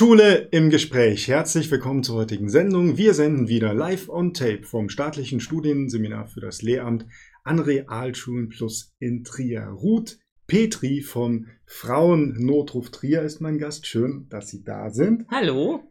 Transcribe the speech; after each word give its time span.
Schule 0.00 0.48
im 0.50 0.70
Gespräch. 0.70 1.28
Herzlich 1.28 1.70
willkommen 1.70 2.02
zur 2.02 2.16
heutigen 2.16 2.48
Sendung. 2.48 2.96
Wir 2.96 3.12
senden 3.12 3.48
wieder 3.48 3.74
live 3.74 4.08
on 4.08 4.32
tape 4.32 4.62
vom 4.62 4.88
staatlichen 4.88 5.40
Studienseminar 5.40 6.26
für 6.26 6.40
das 6.40 6.62
Lehramt 6.62 7.04
an 7.44 7.58
Realschulen 7.58 8.48
Plus 8.48 8.94
in 8.98 9.24
Trier. 9.24 9.66
Ruth 9.66 10.18
Petri 10.46 11.02
vom 11.02 11.48
Frauennotruf 11.66 12.88
Trier 12.88 13.20
ist 13.20 13.42
mein 13.42 13.58
Gast. 13.58 13.86
Schön, 13.86 14.26
dass 14.30 14.48
Sie 14.48 14.64
da 14.64 14.88
sind. 14.88 15.26
Hallo. 15.30 15.82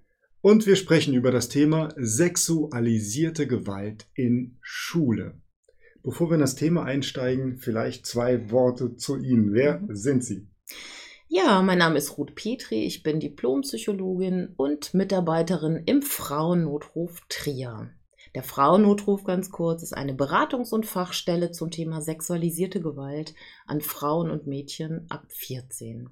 Und 0.41 0.66
wir 0.66 0.76
sprechen 0.76 1.14
über 1.14 1.30
das 1.30 1.48
Thema 1.48 1.89
sexualisierte 1.96 3.46
Gewalt 3.46 4.07
in 4.16 4.57
Schule. 4.64 5.39
Bevor 6.02 6.32
wir 6.32 6.34
in 6.34 6.41
das 6.41 6.55
Thema 6.55 6.84
einsteigen, 6.84 7.60
vielleicht 7.60 8.07
zwei 8.07 8.49
Worte 8.49 8.96
zu 8.96 9.18
Ihnen. 9.18 9.54
Wer 9.54 9.82
mhm. 9.82 9.94
sind 9.94 10.23
Sie? 10.23 10.48
Ja, 11.32 11.62
mein 11.62 11.78
Name 11.78 12.00
ist 12.00 12.18
Ruth 12.18 12.34
Petri, 12.34 12.86
ich 12.86 13.04
bin 13.04 13.20
Diplompsychologin 13.20 14.56
und 14.58 14.96
Mitarbeiterin 14.96 15.84
im 15.86 16.02
Frauennotruf 16.02 17.22
Trier. 17.30 17.92
Der 18.34 18.42
Frauennotruf 18.42 19.26
ganz 19.26 19.52
kurz 19.52 19.84
ist 19.84 19.94
eine 19.94 20.14
Beratungs- 20.14 20.74
und 20.74 20.88
Fachstelle 20.88 21.52
zum 21.52 21.70
Thema 21.70 22.02
sexualisierte 22.02 22.82
Gewalt 22.82 23.36
an 23.68 23.80
Frauen 23.80 24.32
und 24.32 24.48
Mädchen 24.48 25.05
ab 25.10 25.24
14. 25.28 26.10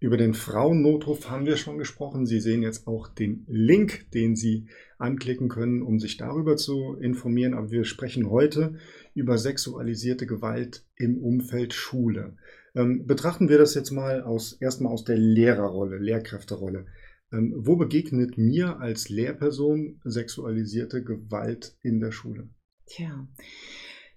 Über 0.00 0.18
den 0.18 0.34
Frauennotruf 0.34 1.30
haben 1.30 1.46
wir 1.46 1.56
schon 1.56 1.78
gesprochen. 1.78 2.26
Sie 2.26 2.40
sehen 2.40 2.62
jetzt 2.62 2.86
auch 2.86 3.08
den 3.08 3.46
Link, 3.48 4.10
den 4.10 4.36
Sie 4.36 4.66
anklicken 4.98 5.48
können, 5.48 5.80
um 5.80 5.98
sich 5.98 6.18
darüber 6.18 6.58
zu 6.58 6.96
informieren. 7.00 7.54
Aber 7.54 7.70
wir 7.70 7.84
sprechen 7.84 8.28
heute 8.28 8.74
über 9.14 9.38
sexualisierte 9.38 10.26
Gewalt 10.26 10.84
im 10.96 11.16
Umfeld 11.16 11.72
Schule. 11.72 12.36
Ähm, 12.74 13.06
betrachten 13.06 13.48
wir 13.48 13.58
das 13.58 13.74
jetzt 13.74 13.90
mal 13.90 14.22
aus, 14.22 14.52
erstmal 14.52 14.92
aus 14.92 15.04
der 15.04 15.16
Lehrerrolle, 15.16 15.98
Lehrkräfterolle. 15.98 16.86
Ähm, 17.32 17.54
wo 17.56 17.76
begegnet 17.76 18.38
mir 18.38 18.78
als 18.78 19.08
Lehrperson 19.08 20.00
sexualisierte 20.04 21.02
Gewalt 21.02 21.76
in 21.82 22.00
der 22.00 22.12
Schule? 22.12 22.48
Tja, 22.86 23.26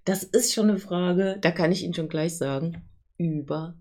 das 0.03 0.23
ist 0.23 0.53
schon 0.53 0.69
eine 0.69 0.79
Frage, 0.79 1.37
da 1.41 1.51
kann 1.51 1.71
ich 1.71 1.83
Ihnen 1.83 1.93
schon 1.93 2.09
gleich 2.09 2.37
sagen, 2.37 2.87
überall. 3.17 3.75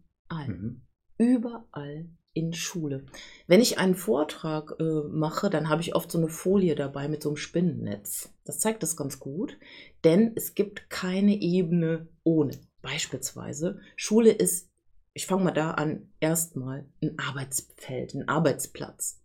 Mhm. 0.49 0.83
Überall 1.19 2.09
in 2.33 2.53
Schule. 2.53 3.07
Wenn 3.47 3.61
ich 3.61 3.79
einen 3.79 3.95
Vortrag 3.95 4.75
äh, 4.81 5.09
mache, 5.09 5.51
dann 5.51 5.69
habe 5.69 5.83
ich 5.83 5.95
oft 5.95 6.11
so 6.11 6.19
eine 6.19 6.29
Folie 6.29 6.75
dabei 6.75 7.09
mit 7.09 7.23
so 7.23 7.31
einem 7.31 7.37
Spinnennetz. 7.37 8.35
Das 8.45 8.59
zeigt 8.59 8.83
das 8.83 8.97
ganz 8.97 9.21
gut, 9.21 9.57
denn 10.03 10.33
es 10.35 10.55
gibt 10.55 10.91
keine 10.91 11.41
Ebene 11.41 12.09
ohne. 12.25 12.59
Beispielsweise, 12.85 13.81
Schule 13.97 14.31
ist, 14.31 14.69
ich 15.15 15.27
fange 15.27 15.45
mal 15.45 15.53
da 15.53 15.73
an, 15.73 16.11
erstmal 16.21 16.85
ein 17.03 17.19
Arbeitsfeld, 17.19 18.15
ein 18.15 18.29
Arbeitsplatz. 18.29 19.21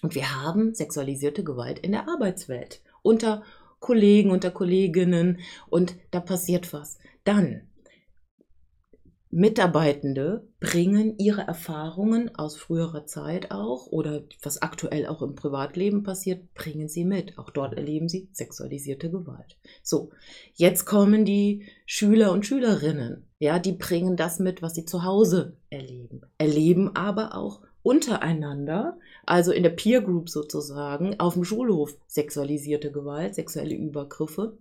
Und 0.00 0.14
wir 0.14 0.34
haben 0.42 0.74
sexualisierte 0.74 1.44
Gewalt 1.44 1.78
in 1.78 1.92
der 1.92 2.08
Arbeitswelt 2.08 2.80
unter 3.02 3.44
Kollegen, 3.80 4.30
unter 4.30 4.50
Kolleginnen 4.50 5.40
und 5.68 5.94
da 6.10 6.20
passiert 6.20 6.72
was. 6.72 6.98
Dann 7.24 7.68
Mitarbeitende 9.34 10.46
bringen 10.60 11.16
ihre 11.16 11.40
Erfahrungen 11.40 12.34
aus 12.34 12.54
früherer 12.54 13.06
Zeit 13.06 13.50
auch 13.50 13.86
oder 13.86 14.24
was 14.42 14.60
aktuell 14.60 15.06
auch 15.06 15.22
im 15.22 15.34
Privatleben 15.34 16.02
passiert, 16.02 16.52
bringen 16.52 16.86
sie 16.86 17.06
mit. 17.06 17.38
Auch 17.38 17.48
dort 17.48 17.72
erleben 17.72 18.10
sie 18.10 18.28
sexualisierte 18.32 19.10
Gewalt. 19.10 19.56
So, 19.82 20.10
jetzt 20.52 20.84
kommen 20.84 21.24
die 21.24 21.64
Schüler 21.86 22.30
und 22.30 22.44
Schülerinnen. 22.44 23.24
Ja, 23.38 23.58
die 23.58 23.72
bringen 23.72 24.18
das 24.18 24.38
mit, 24.38 24.60
was 24.60 24.74
sie 24.74 24.84
zu 24.84 25.02
Hause 25.02 25.56
erleben. 25.70 26.20
Erleben 26.36 26.94
aber 26.94 27.34
auch 27.34 27.62
untereinander, 27.82 28.98
also 29.24 29.50
in 29.50 29.62
der 29.62 29.70
Peer 29.70 30.02
Group 30.02 30.28
sozusagen, 30.28 31.18
auf 31.18 31.32
dem 31.34 31.44
Schulhof 31.44 31.96
sexualisierte 32.06 32.92
Gewalt, 32.92 33.34
sexuelle 33.34 33.74
Übergriffe 33.74 34.58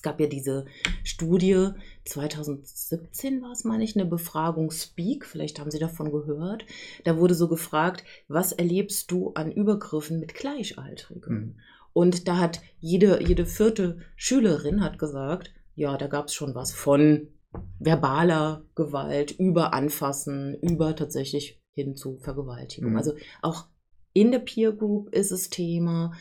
es 0.00 0.02
gab 0.02 0.18
ja 0.18 0.28
diese 0.28 0.64
Studie, 1.04 1.68
2017 2.06 3.42
war 3.42 3.52
es, 3.52 3.64
meine 3.64 3.84
ich, 3.84 3.94
eine 3.94 4.06
Befragung 4.06 4.70
Speak, 4.70 5.26
vielleicht 5.26 5.60
haben 5.60 5.70
Sie 5.70 5.78
davon 5.78 6.10
gehört. 6.10 6.64
Da 7.04 7.18
wurde 7.18 7.34
so 7.34 7.48
gefragt, 7.48 8.02
was 8.26 8.52
erlebst 8.52 9.10
du 9.10 9.34
an 9.34 9.52
Übergriffen 9.52 10.18
mit 10.18 10.32
Gleichaltrigen? 10.32 11.34
Mhm. 11.34 11.60
Und 11.92 12.28
da 12.28 12.38
hat 12.38 12.62
jede, 12.78 13.22
jede 13.22 13.44
vierte 13.44 13.98
Schülerin 14.16 14.82
hat 14.82 14.98
gesagt, 14.98 15.52
ja, 15.74 15.98
da 15.98 16.06
gab 16.06 16.28
es 16.28 16.34
schon 16.34 16.54
was 16.54 16.72
von 16.72 17.28
verbaler 17.78 18.64
Gewalt, 18.74 19.32
über 19.32 19.74
Anfassen, 19.74 20.54
über 20.62 20.96
tatsächlich 20.96 21.60
hin 21.74 21.94
zu 21.94 22.16
Vergewaltigung. 22.20 22.92
Mhm. 22.92 22.96
Also 22.96 23.12
auch 23.42 23.66
in 24.14 24.32
der 24.32 24.38
Peer 24.38 24.72
Group 24.72 25.14
ist 25.14 25.30
es 25.30 25.50
Thema 25.50 26.14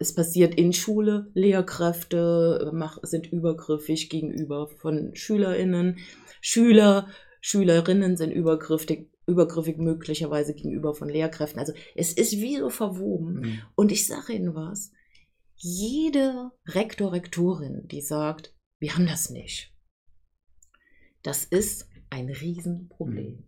es 0.00 0.14
passiert 0.14 0.54
in 0.54 0.72
Schule, 0.72 1.30
Lehrkräfte 1.34 2.72
äh, 2.72 3.06
sind 3.06 3.30
übergriffig 3.30 4.08
gegenüber 4.08 4.66
von 4.66 5.14
SchülerInnen, 5.14 5.98
Schüler, 6.40 7.06
Schülerinnen 7.42 8.16
sind 8.16 8.32
übergriffig, 8.32 9.10
übergriffig 9.26 9.76
möglicherweise 9.76 10.54
gegenüber 10.54 10.94
von 10.94 11.10
Lehrkräften. 11.10 11.60
Also 11.60 11.74
es 11.94 12.14
ist 12.14 12.32
wie 12.32 12.56
so 12.56 12.70
verwoben. 12.70 13.40
Mhm. 13.40 13.58
Und 13.74 13.92
ich 13.92 14.06
sage 14.06 14.32
Ihnen 14.32 14.54
was, 14.54 14.90
jede 15.56 16.50
Rektor, 16.64 17.12
Rektorin, 17.12 17.86
die 17.86 18.00
sagt, 18.00 18.56
wir 18.78 18.94
haben 18.94 19.06
das 19.06 19.28
nicht, 19.28 19.74
das 21.22 21.44
ist 21.44 21.90
ein 22.08 22.30
Riesenproblem. 22.30 23.36
Mhm. 23.36 23.44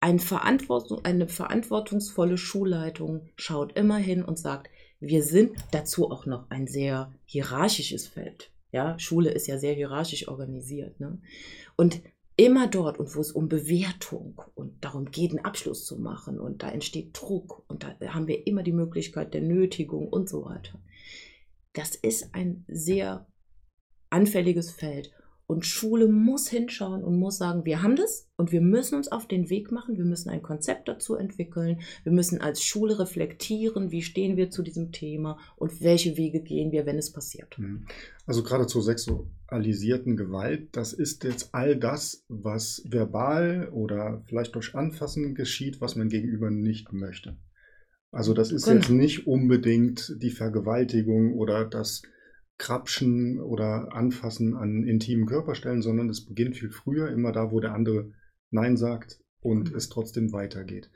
Ein 0.00 0.18
Verantwortung, 0.18 1.04
eine 1.04 1.28
verantwortungsvolle 1.28 2.36
Schulleitung 2.36 3.28
schaut 3.36 3.76
immer 3.78 3.96
hin 3.96 4.24
und 4.24 4.38
sagt, 4.38 4.68
wir 5.00 5.22
sind 5.22 5.56
dazu 5.70 6.10
auch 6.10 6.26
noch 6.26 6.50
ein 6.50 6.66
sehr 6.66 7.12
hierarchisches 7.24 8.06
Feld. 8.06 8.50
Ja, 8.72 8.98
Schule 8.98 9.30
ist 9.30 9.46
ja 9.46 9.58
sehr 9.58 9.74
hierarchisch 9.74 10.28
organisiert. 10.28 11.00
Ne? 11.00 11.18
Und 11.76 12.00
immer 12.36 12.66
dort 12.66 12.98
und 12.98 13.14
wo 13.14 13.20
es 13.20 13.32
um 13.32 13.48
Bewertung 13.48 14.42
und 14.54 14.84
darum 14.84 15.10
geht, 15.10 15.30
einen 15.30 15.44
Abschluss 15.44 15.86
zu 15.86 15.98
machen 15.98 16.38
und 16.38 16.62
da 16.62 16.70
entsteht 16.70 17.10
Druck 17.12 17.64
und 17.68 17.82
da 17.82 17.94
haben 18.08 18.26
wir 18.26 18.46
immer 18.46 18.62
die 18.62 18.72
Möglichkeit 18.72 19.32
der 19.32 19.40
Nötigung 19.40 20.08
und 20.08 20.28
so 20.28 20.44
weiter. 20.44 20.78
Das 21.72 21.94
ist 21.94 22.34
ein 22.34 22.64
sehr 22.68 23.26
anfälliges 24.10 24.70
Feld 24.70 25.12
und 25.46 25.64
Schule 25.64 26.08
muss 26.08 26.48
hinschauen 26.48 27.04
und 27.04 27.18
muss 27.18 27.38
sagen, 27.38 27.64
wir 27.64 27.82
haben 27.82 27.96
das 27.96 28.28
und 28.36 28.50
wir 28.50 28.60
müssen 28.60 28.96
uns 28.96 29.08
auf 29.08 29.28
den 29.28 29.48
Weg 29.48 29.70
machen, 29.70 29.96
wir 29.96 30.04
müssen 30.04 30.28
ein 30.28 30.42
Konzept 30.42 30.88
dazu 30.88 31.14
entwickeln, 31.14 31.80
wir 32.02 32.12
müssen 32.12 32.40
als 32.40 32.62
Schule 32.62 32.98
reflektieren, 32.98 33.92
wie 33.92 34.02
stehen 34.02 34.36
wir 34.36 34.50
zu 34.50 34.62
diesem 34.62 34.90
Thema 34.90 35.38
und 35.56 35.80
welche 35.80 36.16
Wege 36.16 36.40
gehen 36.40 36.72
wir, 36.72 36.84
wenn 36.84 36.98
es 36.98 37.12
passiert. 37.12 37.58
Mhm. 37.58 37.86
Also 38.26 38.42
gerade 38.42 38.66
zur 38.66 38.82
sexualisierten 38.82 40.16
Gewalt, 40.16 40.68
das 40.72 40.92
ist 40.92 41.22
jetzt 41.22 41.54
all 41.54 41.76
das, 41.76 42.24
was 42.28 42.82
verbal 42.88 43.68
oder 43.72 44.22
vielleicht 44.26 44.54
durch 44.56 44.74
Anfassen 44.74 45.36
geschieht, 45.36 45.80
was 45.80 45.94
man 45.94 46.08
gegenüber 46.08 46.50
nicht 46.50 46.92
möchte. 46.92 47.36
Also 48.10 48.34
das 48.34 48.50
ist 48.50 48.64
genau. 48.64 48.76
jetzt 48.76 48.90
nicht 48.90 49.26
unbedingt 49.26 50.16
die 50.20 50.30
Vergewaltigung 50.30 51.34
oder 51.34 51.64
das 51.64 52.02
Krapschen 52.58 53.40
oder 53.40 53.92
Anfassen 53.92 54.56
an 54.56 54.84
intimen 54.84 55.26
Körperstellen, 55.26 55.82
sondern 55.82 56.08
es 56.08 56.24
beginnt 56.24 56.56
viel 56.56 56.70
früher, 56.70 57.10
immer 57.10 57.32
da, 57.32 57.50
wo 57.50 57.60
der 57.60 57.74
andere 57.74 58.12
Nein 58.50 58.76
sagt 58.76 59.20
und 59.40 59.70
mhm. 59.70 59.76
es 59.76 59.88
trotzdem 59.88 60.32
weitergeht. 60.32 60.90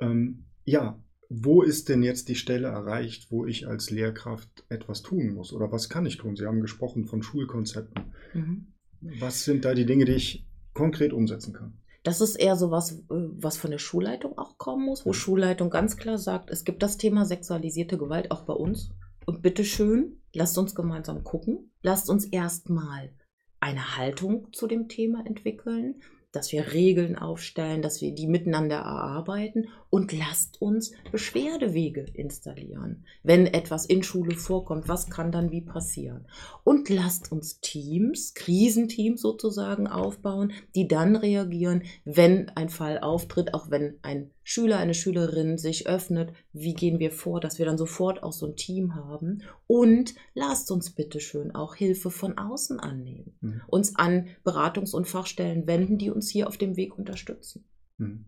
Ähm, 0.00 0.44
ja, 0.64 1.02
wo 1.28 1.62
ist 1.62 1.88
denn 1.88 2.02
jetzt 2.02 2.28
die 2.28 2.34
Stelle 2.34 2.68
erreicht, 2.68 3.30
wo 3.30 3.46
ich 3.46 3.66
als 3.66 3.90
Lehrkraft 3.90 4.64
etwas 4.68 5.02
tun 5.02 5.34
muss? 5.34 5.52
Oder 5.52 5.72
was 5.72 5.88
kann 5.88 6.06
ich 6.06 6.18
tun? 6.18 6.36
Sie 6.36 6.46
haben 6.46 6.60
gesprochen 6.60 7.06
von 7.06 7.22
Schulkonzepten. 7.22 8.12
Mhm. 8.34 8.74
Was 9.20 9.44
sind 9.44 9.64
da 9.64 9.74
die 9.74 9.86
Dinge, 9.86 10.04
die 10.04 10.12
ich 10.12 10.46
konkret 10.72 11.12
umsetzen 11.12 11.52
kann? 11.52 11.78
Das 12.02 12.20
ist 12.20 12.36
eher 12.36 12.54
so 12.54 12.70
was, 12.70 12.92
äh, 12.92 13.04
was 13.08 13.56
von 13.56 13.72
der 13.72 13.78
Schulleitung 13.78 14.38
auch 14.38 14.58
kommen 14.58 14.86
muss, 14.86 15.04
wo 15.04 15.10
mhm. 15.10 15.14
Schulleitung 15.14 15.70
ganz 15.70 15.96
klar 15.96 16.18
sagt, 16.18 16.50
es 16.50 16.64
gibt 16.64 16.82
das 16.82 16.98
Thema 16.98 17.24
sexualisierte 17.24 17.98
Gewalt 17.98 18.30
auch 18.30 18.44
bei 18.44 18.52
uns. 18.52 18.90
Und 19.24 19.42
bitteschön, 19.42 20.20
lasst 20.36 20.56
uns 20.58 20.74
gemeinsam 20.74 21.24
gucken. 21.24 21.72
Lasst 21.82 22.08
uns 22.08 22.24
erstmal 22.24 23.12
eine 23.60 23.96
Haltung 23.96 24.52
zu 24.52 24.66
dem 24.66 24.88
Thema 24.88 25.24
entwickeln 25.26 26.00
dass 26.36 26.52
wir 26.52 26.72
Regeln 26.72 27.16
aufstellen, 27.16 27.80
dass 27.80 28.02
wir 28.02 28.14
die 28.14 28.26
miteinander 28.26 28.76
erarbeiten 28.76 29.68
und 29.88 30.12
lasst 30.12 30.60
uns 30.60 30.92
Beschwerdewege 31.10 32.04
installieren. 32.12 33.06
Wenn 33.22 33.46
etwas 33.46 33.86
in 33.86 34.02
Schule 34.02 34.36
vorkommt, 34.36 34.86
was 34.86 35.08
kann 35.08 35.32
dann 35.32 35.50
wie 35.50 35.62
passieren? 35.62 36.26
Und 36.62 36.90
lasst 36.90 37.32
uns 37.32 37.60
Teams, 37.60 38.34
Krisenteams 38.34 39.22
sozusagen 39.22 39.86
aufbauen, 39.86 40.52
die 40.74 40.86
dann 40.86 41.16
reagieren, 41.16 41.84
wenn 42.04 42.50
ein 42.50 42.68
Fall 42.68 42.98
auftritt, 42.98 43.54
auch 43.54 43.70
wenn 43.70 43.98
ein 44.02 44.30
Schüler, 44.48 44.78
eine 44.78 44.94
Schülerin 44.94 45.58
sich 45.58 45.88
öffnet, 45.88 46.32
wie 46.52 46.72
gehen 46.72 47.00
wir 47.00 47.10
vor, 47.10 47.40
dass 47.40 47.58
wir 47.58 47.66
dann 47.66 47.76
sofort 47.76 48.22
auch 48.22 48.32
so 48.32 48.46
ein 48.46 48.54
Team 48.54 48.94
haben 48.94 49.42
und 49.66 50.14
lasst 50.34 50.70
uns 50.70 50.90
bitte 50.90 51.18
schön 51.18 51.52
auch 51.52 51.74
Hilfe 51.74 52.12
von 52.12 52.38
außen 52.38 52.78
annehmen, 52.78 53.34
mhm. 53.40 53.62
uns 53.66 53.96
an 53.96 54.28
Beratungs- 54.44 54.94
und 54.94 55.08
Fachstellen 55.08 55.66
wenden, 55.66 55.98
die 55.98 56.10
uns 56.10 56.30
hier 56.30 56.46
auf 56.46 56.58
dem 56.58 56.76
Weg 56.76 56.96
unterstützen. 56.96 57.64
Mhm. 57.98 58.26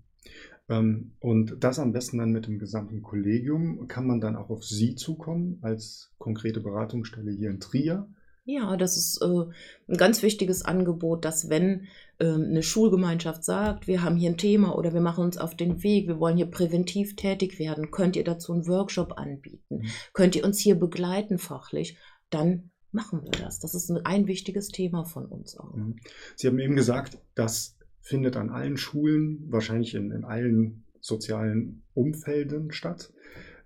Ähm, 0.69 1.13
und 1.21 1.59
das 1.61 1.79
am 1.79 1.93
besten 1.93 2.19
dann 2.19 2.33
mit 2.33 2.49
dem 2.49 2.59
gesamten 2.59 3.01
Kollegium. 3.01 3.87
Kann 3.87 4.09
man 4.09 4.21
dann 4.21 4.35
auch 4.35 4.51
auf 4.51 4.65
Sie 4.65 4.97
zukommen 4.97 5.59
als 5.63 6.11
konkrete 6.19 6.59
Beratungsstelle 6.59 7.31
hier 7.31 7.51
in 7.51 7.61
Trier? 7.61 8.09
Ja, 8.51 8.79
das 8.79 8.97
ist 8.97 9.21
äh, 9.21 9.45
ein 9.89 9.99
ganz 9.99 10.23
wichtiges 10.23 10.65
Angebot, 10.65 11.27
dass 11.27 11.51
wenn 11.51 11.87
äh, 12.19 12.33
eine 12.33 12.63
Schulgemeinschaft 12.63 13.45
sagt, 13.45 13.87
wir 13.87 14.03
haben 14.03 14.17
hier 14.17 14.31
ein 14.31 14.39
Thema 14.39 14.75
oder 14.75 14.95
wir 14.95 15.03
machen 15.03 15.23
uns 15.23 15.37
auf 15.37 15.55
den 15.55 15.83
Weg, 15.83 16.09
wir 16.09 16.19
wollen 16.19 16.39
hier 16.39 16.47
präventiv 16.47 17.15
tätig 17.15 17.59
werden, 17.59 17.91
könnt 17.91 18.17
ihr 18.17 18.25
dazu 18.25 18.55
einen 18.55 18.67
Workshop 18.67 19.19
anbieten, 19.19 19.81
mhm. 19.81 19.89
könnt 20.15 20.35
ihr 20.35 20.47
uns 20.47 20.59
hier 20.61 20.77
begleiten 20.77 21.37
fachlich, 21.37 21.99
dann 22.31 22.71
machen 22.91 23.23
wir 23.23 23.33
das. 23.33 23.61
Das 23.61 23.75
ist 23.75 23.91
ein, 23.91 24.07
ein 24.07 24.27
wichtiges 24.27 24.69
Thema 24.69 25.05
von 25.05 25.27
uns 25.27 25.59
auch. 25.59 25.75
Mhm. 25.75 25.97
Sie 26.35 26.47
haben 26.47 26.59
eben 26.59 26.75
gesagt, 26.75 27.19
das 27.35 27.77
findet 28.01 28.35
an 28.39 28.49
allen 28.49 28.79
Schulen, 28.79 29.45
wahrscheinlich 29.51 29.95
in, 29.95 30.11
in 30.11 30.25
allen 30.25 30.85
sozialen 31.03 31.83
Umfelden 31.93 32.73
statt. 32.73 33.13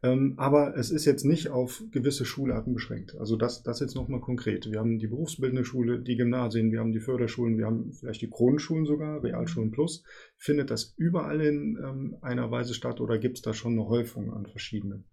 Ähm, 0.04 0.34
aber 0.36 0.76
es 0.76 0.90
ist 0.90 1.04
jetzt 1.04 1.24
nicht 1.24 1.48
auf 1.50 1.84
gewisse 1.92 2.24
Schularten 2.24 2.74
beschränkt. 2.74 3.16
Also 3.18 3.36
das, 3.36 3.62
das 3.62 3.78
jetzt 3.78 3.94
nochmal 3.94 4.20
konkret. 4.20 4.70
Wir 4.70 4.80
haben 4.80 4.98
die 4.98 5.06
berufsbildende 5.06 5.64
Schule, 5.64 6.00
die 6.00 6.16
Gymnasien, 6.16 6.72
wir 6.72 6.80
haben 6.80 6.92
die 6.92 7.00
Förderschulen, 7.00 7.56
wir 7.56 7.66
haben 7.66 7.92
vielleicht 7.92 8.22
die 8.22 8.30
Grundschulen 8.30 8.84
sogar, 8.84 9.22
Realschulen 9.22 9.70
plus. 9.70 10.02
Findet 10.36 10.70
das 10.70 10.94
überall 10.96 11.40
in 11.40 11.78
ähm, 11.82 12.16
einer 12.20 12.50
Weise 12.50 12.74
statt 12.74 13.00
oder 13.00 13.18
gibt 13.18 13.38
es 13.38 13.42
da 13.42 13.54
schon 13.54 13.72
eine 13.72 13.86
Häufung 13.86 14.32
an 14.32 14.46
verschiedenen? 14.46 15.04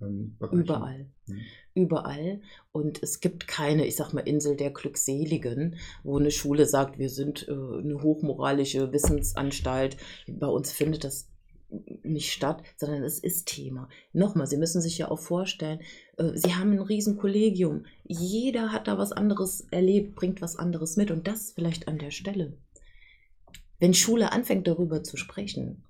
Ähm, 0.00 0.36
Überall. 0.52 1.10
Mhm. 1.26 1.40
Überall. 1.74 2.40
Und 2.70 3.02
es 3.02 3.20
gibt 3.20 3.48
keine, 3.48 3.86
ich 3.86 3.96
sag 3.96 4.12
mal, 4.12 4.20
Insel 4.20 4.56
der 4.56 4.70
Glückseligen, 4.70 5.76
wo 6.04 6.18
eine 6.18 6.30
Schule 6.30 6.66
sagt, 6.66 6.98
wir 6.98 7.10
sind 7.10 7.48
äh, 7.48 7.52
eine 7.52 8.02
hochmoralische 8.02 8.92
Wissensanstalt. 8.92 9.96
Bei 10.28 10.46
uns 10.46 10.70
findet 10.70 11.04
das 11.04 11.28
nicht 12.02 12.32
statt, 12.32 12.62
sondern 12.76 13.02
es 13.02 13.18
ist 13.18 13.46
Thema. 13.48 13.88
Nochmal, 14.12 14.46
Sie 14.46 14.56
müssen 14.56 14.80
sich 14.80 14.98
ja 14.98 15.10
auch 15.10 15.20
vorstellen, 15.20 15.80
äh, 16.18 16.32
Sie 16.34 16.54
haben 16.54 16.72
ein 16.72 16.80
Riesenkollegium. 16.80 17.86
Jeder 18.04 18.72
hat 18.72 18.88
da 18.88 18.98
was 18.98 19.12
anderes 19.12 19.66
erlebt, 19.70 20.14
bringt 20.14 20.40
was 20.40 20.56
anderes 20.56 20.96
mit 20.96 21.10
und 21.10 21.26
das 21.26 21.52
vielleicht 21.52 21.88
an 21.88 21.98
der 21.98 22.10
Stelle. 22.10 22.56
Wenn 23.78 23.94
Schule 23.94 24.32
anfängt 24.32 24.66
darüber 24.66 25.02
zu 25.02 25.16
sprechen, 25.16 25.84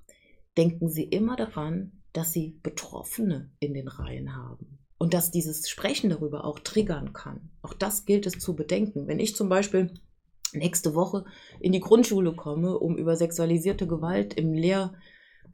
denken 0.56 0.88
Sie 0.88 1.04
immer 1.04 1.36
daran, 1.36 2.02
dass 2.12 2.32
Sie 2.32 2.58
Betroffene 2.62 3.50
in 3.60 3.74
den 3.74 3.88
Reihen 3.88 4.34
haben 4.34 4.78
und 4.98 5.14
dass 5.14 5.30
dieses 5.30 5.68
Sprechen 5.68 6.10
darüber 6.10 6.44
auch 6.44 6.58
triggern 6.58 7.12
kann. 7.12 7.50
Auch 7.62 7.74
das 7.74 8.06
gilt 8.06 8.26
es 8.26 8.38
zu 8.38 8.56
bedenken. 8.56 9.06
Wenn 9.06 9.20
ich 9.20 9.36
zum 9.36 9.48
Beispiel 9.48 9.92
nächste 10.52 10.94
Woche 10.94 11.24
in 11.60 11.72
die 11.72 11.80
Grundschule 11.80 12.34
komme, 12.34 12.78
um 12.78 12.96
über 12.96 13.16
sexualisierte 13.16 13.86
Gewalt 13.86 14.34
im 14.34 14.54
Lehr 14.54 14.94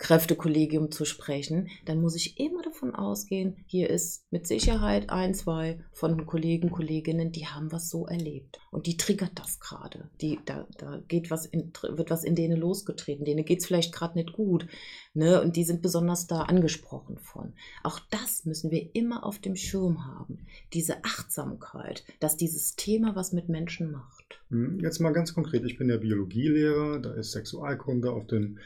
Kräftekollegium 0.02 0.90
zu 0.90 1.04
sprechen, 1.04 1.68
dann 1.84 2.00
muss 2.00 2.16
ich 2.16 2.40
immer 2.40 2.60
davon 2.62 2.92
ausgehen, 2.92 3.56
hier 3.66 3.88
ist 3.88 4.24
mit 4.32 4.48
Sicherheit 4.48 5.10
ein, 5.10 5.32
zwei 5.32 5.78
von 5.92 6.16
den 6.16 6.26
Kollegen, 6.26 6.72
Kolleginnen, 6.72 7.30
die 7.30 7.46
haben 7.46 7.70
was 7.70 7.88
so 7.88 8.06
erlebt. 8.06 8.58
Und 8.72 8.88
die 8.88 8.96
triggert 8.96 9.30
das 9.36 9.60
gerade. 9.60 10.10
da, 10.44 10.66
da 10.76 11.00
geht 11.06 11.30
was 11.30 11.46
in, 11.46 11.72
wird 11.90 12.10
was 12.10 12.24
in 12.24 12.34
denen 12.34 12.58
losgetreten. 12.58 13.24
Denen 13.24 13.44
geht 13.44 13.60
es 13.60 13.66
vielleicht 13.66 13.94
gerade 13.94 14.18
nicht 14.18 14.32
gut. 14.32 14.66
Ne? 15.14 15.40
Und 15.40 15.54
die 15.54 15.62
sind 15.62 15.82
besonders 15.82 16.26
da 16.26 16.42
angesprochen 16.42 17.18
von. 17.18 17.52
Auch 17.84 18.00
das 18.10 18.44
müssen 18.44 18.72
wir 18.72 18.96
immer 18.96 19.24
auf 19.24 19.38
dem 19.38 19.54
Schirm 19.54 20.04
haben. 20.04 20.46
Diese 20.72 21.04
Achtsamkeit, 21.04 22.02
dass 22.18 22.36
dieses 22.36 22.74
Thema 22.74 23.14
was 23.14 23.32
mit 23.32 23.48
Menschen 23.48 23.92
macht. 23.92 24.40
Hm, 24.48 24.80
jetzt 24.80 24.98
mal 24.98 25.12
ganz 25.12 25.32
konkret, 25.32 25.64
ich 25.64 25.78
bin 25.78 25.88
ja 25.88 25.96
Biologielehrer, 25.96 26.98
da 26.98 27.12
ist 27.12 27.30
Sexualkunde 27.30 28.10
auf 28.10 28.26
den 28.26 28.58
äh, 28.58 28.60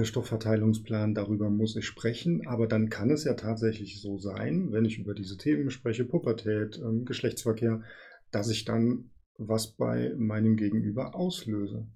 Stoffverteilungsplan, 0.00 1.14
darüber 1.14 1.50
muss 1.50 1.76
ich 1.76 1.84
sprechen. 1.86 2.46
Aber 2.46 2.66
dann 2.66 2.88
kann 2.88 3.10
es 3.10 3.24
ja 3.24 3.34
tatsächlich 3.34 4.00
so 4.00 4.18
sein, 4.18 4.72
wenn 4.72 4.84
ich 4.84 4.98
über 4.98 5.14
diese 5.14 5.36
Themen 5.36 5.70
spreche, 5.70 6.04
Pubertät, 6.04 6.78
ähm, 6.82 7.04
Geschlechtsverkehr, 7.04 7.82
dass 8.30 8.48
ich 8.48 8.64
dann 8.64 9.10
was 9.36 9.76
bei 9.76 10.14
meinem 10.16 10.56
Gegenüber 10.56 11.14
auslöse. 11.14 11.88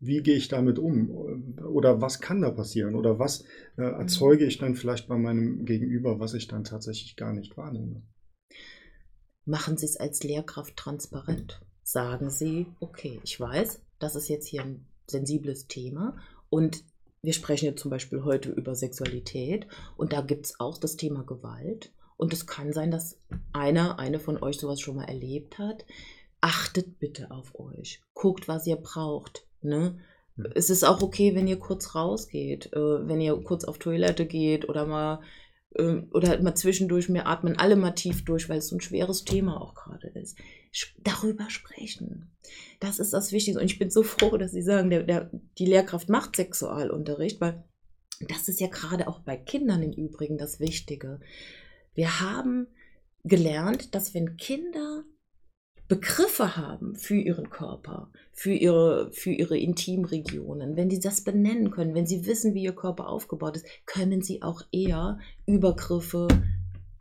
Wie 0.00 0.22
gehe 0.22 0.36
ich 0.36 0.48
damit 0.48 0.78
um? 0.78 1.10
Oder 1.58 2.00
was 2.00 2.20
kann 2.20 2.40
da 2.40 2.50
passieren? 2.50 2.94
Oder 2.94 3.18
was 3.18 3.44
äh, 3.76 3.82
erzeuge 3.82 4.46
ich 4.46 4.58
dann 4.58 4.74
vielleicht 4.74 5.06
bei 5.06 5.18
meinem 5.18 5.64
Gegenüber, 5.64 6.18
was 6.18 6.34
ich 6.34 6.48
dann 6.48 6.64
tatsächlich 6.64 7.16
gar 7.16 7.32
nicht 7.32 7.56
wahrnehme? 7.56 8.02
Machen 9.44 9.76
Sie 9.76 9.84
es 9.84 9.96
als 9.98 10.22
Lehrkraft 10.22 10.76
transparent. 10.76 11.60
Sagen 11.82 12.30
Sie, 12.30 12.66
okay, 12.80 13.20
ich 13.22 13.38
weiß, 13.38 13.82
das 13.98 14.16
ist 14.16 14.28
jetzt 14.28 14.46
hier 14.46 14.62
ein 14.62 14.86
sensibles 15.06 15.66
Thema 15.66 16.16
und 16.54 16.84
wir 17.20 17.32
sprechen 17.32 17.64
jetzt 17.64 17.80
zum 17.80 17.90
Beispiel 17.90 18.22
heute 18.22 18.48
über 18.50 18.76
Sexualität 18.76 19.66
und 19.96 20.12
da 20.12 20.20
gibt 20.20 20.46
es 20.46 20.60
auch 20.60 20.78
das 20.78 20.94
Thema 20.94 21.24
Gewalt. 21.24 21.90
Und 22.16 22.32
es 22.32 22.46
kann 22.46 22.72
sein, 22.72 22.92
dass 22.92 23.18
einer, 23.52 23.98
eine 23.98 24.20
von 24.20 24.40
euch 24.40 24.60
sowas 24.60 24.78
schon 24.78 24.94
mal 24.94 25.06
erlebt 25.06 25.58
hat. 25.58 25.84
Achtet 26.40 27.00
bitte 27.00 27.32
auf 27.32 27.58
euch. 27.58 28.02
Guckt, 28.14 28.46
was 28.46 28.68
ihr 28.68 28.76
braucht. 28.76 29.48
Ne? 29.62 29.98
Es 30.54 30.70
ist 30.70 30.84
auch 30.84 31.02
okay, 31.02 31.34
wenn 31.34 31.48
ihr 31.48 31.58
kurz 31.58 31.96
rausgeht, 31.96 32.72
äh, 32.72 33.08
wenn 33.08 33.20
ihr 33.20 33.34
kurz 33.42 33.64
auf 33.64 33.78
Toilette 33.78 34.24
geht 34.24 34.68
oder 34.68 34.86
mal 34.86 35.22
oder 35.76 36.40
mal 36.40 36.54
zwischendurch, 36.54 37.12
wir 37.12 37.26
atmen 37.26 37.58
alle 37.58 37.76
mal 37.76 37.92
tief 37.92 38.24
durch, 38.24 38.48
weil 38.48 38.58
es 38.58 38.68
so 38.68 38.76
ein 38.76 38.80
schweres 38.80 39.24
Thema 39.24 39.60
auch 39.60 39.74
gerade 39.74 40.08
ist 40.08 40.38
darüber 40.98 41.50
sprechen. 41.50 42.32
Das 42.80 42.98
ist 42.98 43.12
das 43.12 43.32
Wichtigste. 43.32 43.60
Und 43.60 43.66
ich 43.66 43.78
bin 43.78 43.90
so 43.90 44.02
froh, 44.02 44.36
dass 44.36 44.52
Sie 44.52 44.62
sagen, 44.62 44.90
der, 44.90 45.02
der, 45.04 45.30
die 45.58 45.66
Lehrkraft 45.66 46.08
macht 46.08 46.36
Sexualunterricht, 46.36 47.40
weil 47.40 47.64
das 48.28 48.48
ist 48.48 48.60
ja 48.60 48.68
gerade 48.68 49.08
auch 49.08 49.20
bei 49.20 49.36
Kindern 49.36 49.82
im 49.82 49.92
Übrigen 49.92 50.38
das 50.38 50.60
Wichtige. 50.60 51.20
Wir 51.94 52.20
haben 52.20 52.66
gelernt, 53.24 53.94
dass 53.94 54.14
wenn 54.14 54.36
Kinder 54.36 55.04
Begriffe 55.86 56.56
haben 56.56 56.96
für 56.96 57.16
ihren 57.16 57.50
Körper, 57.50 58.10
für 58.32 58.52
ihre, 58.52 59.12
für 59.12 59.30
ihre 59.30 59.58
Intimregionen, 59.58 60.76
wenn 60.76 60.90
sie 60.90 61.00
das 61.00 61.22
benennen 61.22 61.70
können, 61.70 61.94
wenn 61.94 62.06
sie 62.06 62.26
wissen, 62.26 62.54
wie 62.54 62.62
ihr 62.62 62.74
Körper 62.74 63.08
aufgebaut 63.08 63.56
ist, 63.56 63.66
können 63.86 64.22
sie 64.22 64.42
auch 64.42 64.62
eher 64.72 65.18
Übergriffe, 65.46 66.28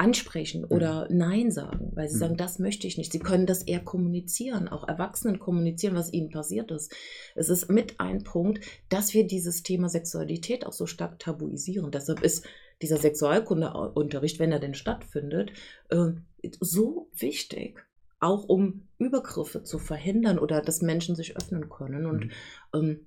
ansprechen 0.04 0.66
oder. 0.66 1.08
Nein 1.10 1.52
sagen, 1.52 1.92
weil 1.94 2.10
sie 2.10 2.18
sagen, 2.18 2.38
das 2.38 2.60
möchte 2.60 2.88
ich 2.88 2.98
nicht. 2.98 3.12
Sie 3.12 3.20
können 3.20 3.46
das 3.46 3.64
eher 3.64 3.80
kommunizieren, 3.80 4.68
auch 4.68 4.88
Erwachsenen 4.88 5.40
kommunizieren, 5.40 5.96
was 5.96 6.12
ihnen 6.12 6.30
passiert 6.30 6.72
ist. 6.72 6.94
Es 7.36 7.50
ist 7.50 7.70
mit 7.70 8.00
ein 8.00 8.24
Punkt, 8.24 8.64
dass 8.90 9.14
wir 9.14 9.26
dieses 9.26 9.64
Thema 9.64 9.90
Sexualität 9.90 10.66
auch 10.66 10.74
so 10.74 10.86
stark 10.86 11.20
tabuisieren. 11.20 11.92
Deshalb 11.92 12.22
ist 12.22 12.46
dieser 12.82 12.98
Sexualkundeunterricht, 12.98 14.40
wenn 14.40 14.52
er 14.52 14.60
denn 14.60 14.74
stattfindet, 14.74 15.54
äh, 15.90 16.12
so 16.60 17.08
wichtig, 17.14 17.86
auch 18.24 18.46
um 18.46 18.88
Übergriffe 18.98 19.64
zu 19.64 19.80
verhindern 19.80 20.40
oder 20.40 20.62
dass 20.62 20.82
Menschen 20.82 21.16
sich 21.16 21.38
öffnen 21.38 21.70
können. 21.70 22.06
Und 22.06 22.26
mhm. 22.26 22.32
ähm, 22.74 23.00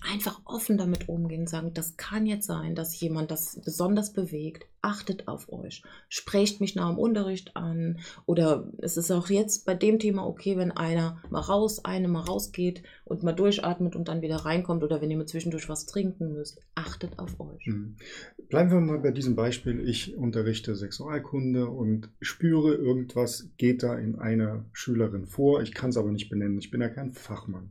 einfach 0.00 0.40
offen 0.44 0.78
damit 0.78 1.08
umgehen, 1.08 1.46
sagen, 1.46 1.72
das 1.74 1.96
kann 1.96 2.26
jetzt 2.26 2.46
sein, 2.46 2.74
dass 2.74 2.98
jemand 3.00 3.30
das 3.30 3.60
besonders 3.64 4.12
bewegt, 4.12 4.66
achtet 4.82 5.28
auf 5.28 5.50
euch, 5.50 5.82
sprecht 6.08 6.60
mich 6.60 6.74
nach 6.74 6.90
dem 6.90 6.98
Unterricht 6.98 7.56
an. 7.56 7.98
Oder 8.26 8.70
es 8.78 8.96
ist 8.96 9.10
auch 9.10 9.28
jetzt 9.30 9.64
bei 9.64 9.74
dem 9.74 9.98
Thema 9.98 10.26
okay, 10.26 10.56
wenn 10.56 10.72
einer 10.72 11.22
mal 11.30 11.40
raus, 11.40 11.84
eine 11.84 12.08
mal 12.08 12.20
rausgeht 12.20 12.82
und 13.04 13.22
mal 13.22 13.32
durchatmet 13.32 13.96
und 13.96 14.08
dann 14.08 14.22
wieder 14.22 14.36
reinkommt 14.36 14.84
oder 14.84 15.00
wenn 15.00 15.10
ihr 15.10 15.16
mir 15.16 15.26
zwischendurch 15.26 15.68
was 15.68 15.86
trinken 15.86 16.32
müsst, 16.32 16.60
achtet 16.74 17.18
auf 17.18 17.40
euch. 17.40 17.66
Mhm. 17.66 17.96
Bleiben 18.48 18.70
wir 18.70 18.80
mal 18.80 18.98
bei 18.98 19.10
diesem 19.10 19.36
Beispiel, 19.36 19.88
ich 19.88 20.16
unterrichte 20.16 20.76
Sexualkunde 20.76 21.66
und 21.66 22.10
spüre 22.20 22.74
irgendwas 22.74 23.48
geht 23.56 23.82
da 23.82 23.96
in 23.96 24.16
einer 24.16 24.66
Schülerin 24.72 25.26
vor, 25.26 25.62
ich 25.62 25.72
kann 25.72 25.90
es 25.90 25.96
aber 25.96 26.12
nicht 26.12 26.28
benennen, 26.28 26.58
ich 26.58 26.70
bin 26.70 26.80
ja 26.80 26.88
kein 26.88 27.12
Fachmann 27.12 27.70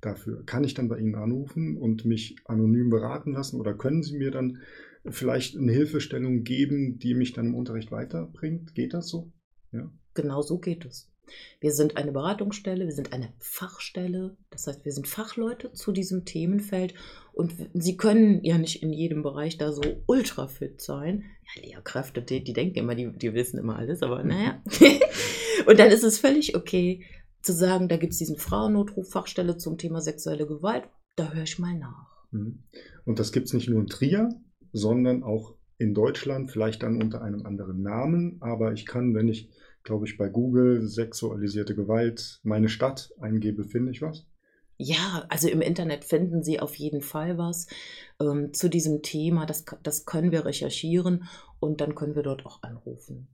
dafür. 0.00 0.44
Kann 0.44 0.64
ich 0.64 0.74
dann 0.74 0.88
bei 0.88 0.98
Ihnen 0.98 1.14
anrufen 1.14 1.76
und 1.76 2.04
mich 2.04 2.36
anonym 2.44 2.90
beraten 2.90 3.32
lassen 3.32 3.60
oder 3.60 3.74
können 3.74 4.02
Sie 4.02 4.16
mir 4.16 4.30
dann 4.30 4.58
vielleicht 5.06 5.56
eine 5.56 5.72
Hilfestellung 5.72 6.44
geben, 6.44 6.98
die 6.98 7.14
mich 7.14 7.32
dann 7.32 7.46
im 7.46 7.54
Unterricht 7.54 7.90
weiterbringt? 7.90 8.74
Geht 8.74 8.94
das 8.94 9.08
so? 9.08 9.32
Ja. 9.72 9.90
Genau 10.14 10.42
so 10.42 10.58
geht 10.58 10.84
es. 10.84 11.10
Wir 11.60 11.72
sind 11.72 11.96
eine 11.96 12.12
Beratungsstelle, 12.12 12.86
wir 12.86 12.92
sind 12.92 13.12
eine 13.12 13.32
Fachstelle, 13.38 14.36
das 14.50 14.66
heißt, 14.66 14.84
wir 14.84 14.92
sind 14.92 15.06
Fachleute 15.06 15.72
zu 15.72 15.92
diesem 15.92 16.24
Themenfeld 16.24 16.94
und 17.32 17.54
Sie 17.74 17.96
können 17.96 18.42
ja 18.44 18.58
nicht 18.58 18.82
in 18.82 18.92
jedem 18.92 19.22
Bereich 19.22 19.58
da 19.58 19.72
so 19.72 19.82
ultra 20.06 20.48
fit 20.48 20.80
sein. 20.80 21.24
Ja, 21.54 21.62
Lehrkräfte, 21.62 22.22
die, 22.22 22.42
die 22.42 22.52
denken 22.52 22.78
immer, 22.78 22.94
die, 22.94 23.10
die 23.12 23.34
wissen 23.34 23.58
immer 23.58 23.76
alles, 23.76 24.02
aber 24.02 24.22
naja. 24.24 24.62
und 25.66 25.78
dann 25.78 25.90
ist 25.90 26.04
es 26.04 26.18
völlig 26.18 26.56
okay, 26.56 27.04
zu 27.42 27.52
sagen, 27.52 27.88
da 27.88 27.96
gibt 27.96 28.12
es 28.12 28.18
diesen 28.18 28.36
Frauennotruf, 28.36 29.10
Fachstelle 29.10 29.56
zum 29.56 29.78
Thema 29.78 30.00
sexuelle 30.00 30.46
Gewalt, 30.46 30.84
da 31.16 31.32
höre 31.32 31.44
ich 31.44 31.58
mal 31.58 31.78
nach. 31.78 32.06
Mhm. 32.30 32.64
Und 33.04 33.18
das 33.18 33.32
gibt 33.32 33.46
es 33.46 33.52
nicht 33.52 33.68
nur 33.68 33.80
in 33.80 33.86
Trier, 33.86 34.28
sondern 34.72 35.22
auch 35.22 35.54
in 35.78 35.94
Deutschland, 35.94 36.50
vielleicht 36.50 36.82
dann 36.82 37.00
unter 37.00 37.22
einem 37.22 37.46
anderen 37.46 37.82
Namen, 37.82 38.38
aber 38.40 38.72
ich 38.72 38.84
kann, 38.84 39.14
wenn 39.14 39.28
ich, 39.28 39.48
glaube 39.84 40.06
ich, 40.06 40.18
bei 40.18 40.28
Google 40.28 40.86
sexualisierte 40.86 41.74
Gewalt 41.74 42.40
meine 42.42 42.68
Stadt 42.68 43.12
eingebe, 43.20 43.64
finde 43.64 43.92
ich 43.92 44.02
was. 44.02 44.26
Ja, 44.76 45.26
also 45.28 45.48
im 45.48 45.60
Internet 45.60 46.04
finden 46.04 46.42
Sie 46.44 46.60
auf 46.60 46.76
jeden 46.76 47.00
Fall 47.00 47.36
was 47.36 47.66
ähm, 48.20 48.52
zu 48.52 48.68
diesem 48.68 49.02
Thema. 49.02 49.44
Das, 49.44 49.64
das 49.82 50.04
können 50.04 50.30
wir 50.30 50.44
recherchieren 50.44 51.24
und 51.58 51.80
dann 51.80 51.96
können 51.96 52.14
wir 52.14 52.22
dort 52.22 52.46
auch 52.46 52.62
anrufen. 52.62 53.28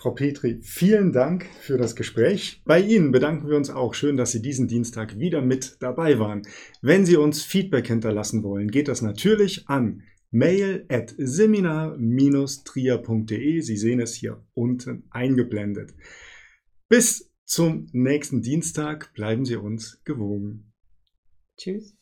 Frau 0.00 0.10
Petri, 0.12 0.60
vielen 0.62 1.12
Dank 1.12 1.44
für 1.60 1.76
das 1.76 1.94
Gespräch. 1.94 2.62
Bei 2.64 2.80
Ihnen 2.80 3.12
bedanken 3.12 3.50
wir 3.50 3.58
uns 3.58 3.68
auch. 3.68 3.92
Schön, 3.92 4.16
dass 4.16 4.32
Sie 4.32 4.40
diesen 4.40 4.66
Dienstag 4.66 5.18
wieder 5.18 5.42
mit 5.42 5.76
dabei 5.80 6.18
waren. 6.18 6.40
Wenn 6.80 7.04
Sie 7.04 7.16
uns 7.16 7.42
Feedback 7.42 7.88
hinterlassen 7.88 8.42
wollen, 8.42 8.70
geht 8.70 8.88
das 8.88 9.02
natürlich 9.02 9.68
an 9.68 10.04
mail 10.30 10.86
at 10.88 11.12
seminar-trier.de. 11.18 13.60
Sie 13.60 13.76
sehen 13.76 14.00
es 14.00 14.14
hier 14.14 14.42
unten 14.54 15.04
eingeblendet. 15.10 15.92
Bis 16.88 17.30
zum 17.44 17.86
nächsten 17.92 18.40
Dienstag 18.40 19.12
bleiben 19.12 19.44
Sie 19.44 19.56
uns 19.56 20.00
gewogen. 20.04 20.72
Tschüss. 21.58 21.94